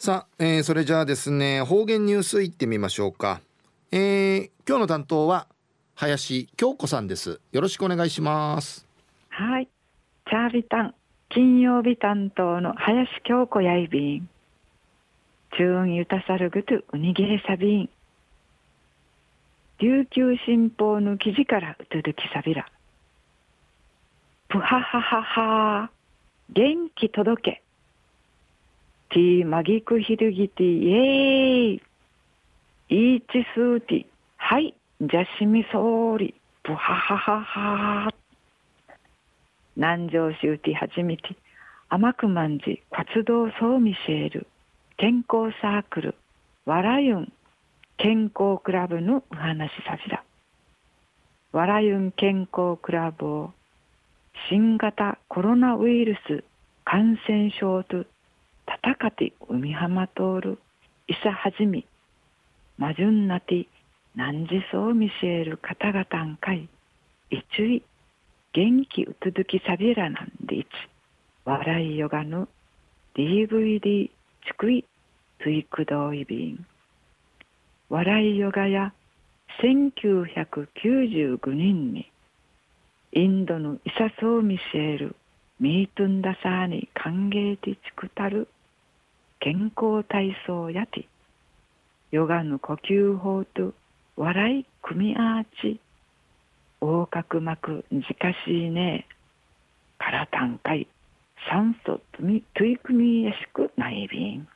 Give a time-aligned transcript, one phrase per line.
[0.00, 3.40] さあ、えー、それじゃあですね方言ニュースいってみましょうか、
[3.90, 5.48] えー、今日の担当は
[5.96, 7.40] 林京子さんです。
[7.50, 8.86] よろしくお願いします。
[9.30, 9.68] はい。
[10.30, 10.94] チャービタン
[11.28, 14.28] 金曜日担当の林京子やいびん。
[15.56, 17.90] チューンユタサルグトゥウニゲーサビン
[19.80, 22.70] 琉球新報の記事からうとどきさびら。
[24.48, 25.90] プハハハハ
[26.50, 27.62] 元気届け。
[29.10, 31.82] ティーマギクヒルギティイエーイ
[32.90, 34.06] イーチスーティ
[34.36, 38.10] はいじゃしみそうりプハハハハ
[39.76, 41.36] 南城市うてはじみて
[41.88, 44.46] 甘くまんじ活動そうミシェール
[44.98, 46.14] 健康サークル
[46.66, 47.32] わらゆん
[47.96, 50.22] 健康クラブのお話さじだ
[51.52, 53.52] わらゆん健康クラブを
[54.50, 56.44] 新型コロナウイルス
[56.84, 58.04] 感染症と
[58.84, 60.58] 戦って海浜通る
[61.06, 61.86] いさはじみ
[62.76, 63.66] まじゅんなて
[64.14, 66.68] 何時そう見せる方々んかい
[67.30, 67.82] いちゅい
[68.52, 70.68] 元気うつづきさびらなんでいち
[71.44, 72.48] 笑いよがぬ
[73.16, 74.10] DVD
[74.46, 74.84] ちくい
[75.42, 76.66] ついくどいびん。
[77.88, 78.92] 笑いヨガや
[79.62, 82.10] 1995年に
[83.12, 85.16] インドのイサソーミシェール
[85.58, 88.46] ミートンダサーに歓迎ティチクタル
[89.40, 91.08] 健康体操やて
[92.10, 93.74] ヨガの呼吸法と
[94.16, 95.80] 笑い組みアーチ
[96.80, 99.06] 横隔膜じかしいね
[99.98, 100.88] からたんかい
[101.50, 104.48] 酸素とみ取り組みやしくないびん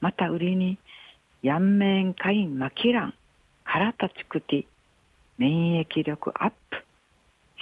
[0.00, 0.78] また売りに
[1.42, 3.14] やんめんかいまきらん
[3.64, 4.66] 腹立ちくて
[5.38, 6.84] 免疫力アップ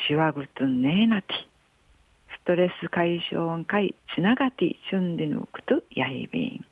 [0.08, 1.34] しわぐとねえなて
[2.50, 6.64] ストレス解消んかいつながてしゅんでぬくとやいびん。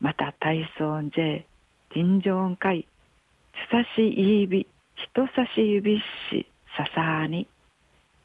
[0.00, 1.46] また体操んじ
[1.94, 2.84] 尋常んかい
[3.52, 7.46] つさしいび人差し指しささに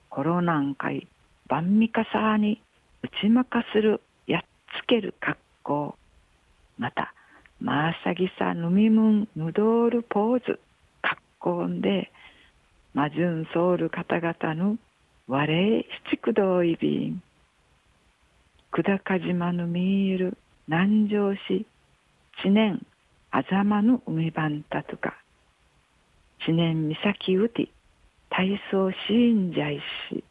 [0.09, 1.07] コロナんかい
[1.49, 2.59] 万味かさに
[3.03, 4.41] 打ちまかするやっ
[4.81, 5.95] つける格好。
[6.79, 7.13] また
[7.61, 10.59] マーサギサヌミムンヌドールポーズ
[11.03, 12.11] 格好で
[12.95, 14.77] マジュンソウル方々の
[15.29, 17.21] 我七駆動イビン
[18.71, 20.37] 久高島の見える
[20.69, 21.65] 南城市
[22.41, 22.81] 知念
[23.31, 25.17] あざまの海番たとか
[26.45, 27.67] 知念岬うて
[28.29, 30.23] 体操シーンジャイシ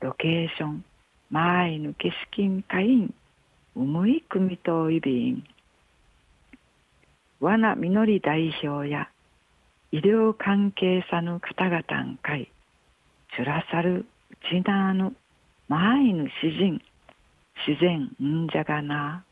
[0.00, 0.84] ロケーション
[1.30, 3.14] 前の景色会員
[3.74, 5.44] うむい組といびん。
[7.40, 9.08] わなみのり代表や
[9.92, 12.50] 医療関係者の方々ん会
[13.34, 14.15] チュラサルチ
[14.54, 15.12] ナーの
[15.68, 16.80] 前の詩人
[17.66, 19.24] 自然んじゃがな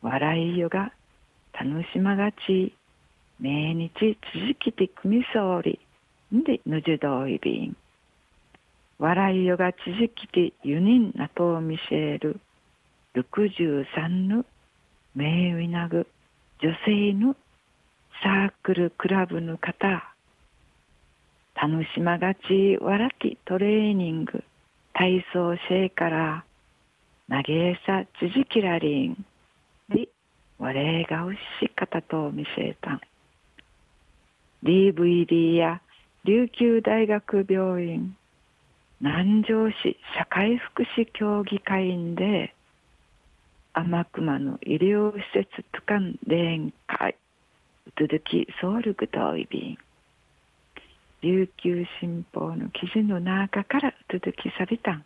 [0.00, 0.90] 笑いよが
[1.52, 2.74] 楽しまがち
[3.38, 3.90] 命日
[4.32, 5.78] 続きてくみそうり
[6.34, 7.76] んでぬじどいびん
[8.98, 12.40] 笑いよが続きてユニンなとみせる
[13.14, 14.46] 63の
[15.14, 16.06] 名ウィナグ
[16.62, 17.36] 女性の
[18.22, 20.14] サークルクラブの方
[21.54, 24.42] 楽しまがち笑きトレーニング。
[24.94, 26.44] 体操シェイから
[27.28, 29.24] 投げさちじきらりん
[29.88, 30.08] で
[30.58, 30.72] 我
[31.04, 31.38] がうし
[31.74, 32.94] 方と見せた。
[32.94, 33.00] ん
[34.64, 35.80] DVD や
[36.24, 38.16] 琉球大学病院
[39.00, 42.54] 南城市社会福祉協議会員で
[43.74, 47.16] 天熊の医療施設図鑑連会
[47.86, 49.83] うつづきソウルグドイビン。
[51.24, 54.92] 琉球新報の記事の中からうつづきさびた。
[54.92, 55.04] ん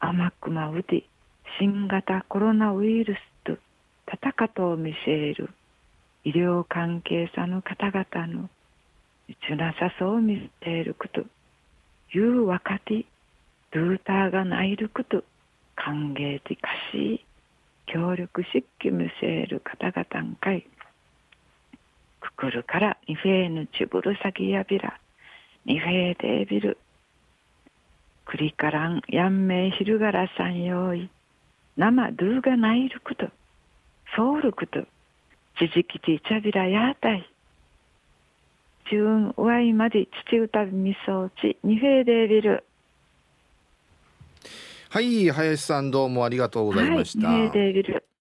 [0.00, 1.04] 天熊うで
[1.60, 3.56] 新型コロナウイルスと
[4.08, 5.50] 戦と見せる
[6.24, 8.50] 医療関係者の方々の
[9.48, 11.20] ちなさそうを見せること
[12.12, 13.06] いう若手
[13.70, 15.22] ルーターがないること
[15.76, 17.24] 歓迎的かし
[17.86, 20.66] 協力しっきむせる方々んかい。
[22.40, 24.98] くくるからニフェーヌチブルサギヤビラ
[25.66, 26.78] ニフェーデービル
[28.24, 31.10] クリカランヤンメイヒルガラさん用意
[31.76, 33.26] 生ドゥーがないること
[34.16, 34.80] ソウルこと
[35.58, 37.28] ちじきてちゃびらやたい。
[38.88, 42.64] チューンワイまで父歌みそうちニフェーデービル。
[44.88, 48.04] はい林さんどうもありがとうございました、はい、デービル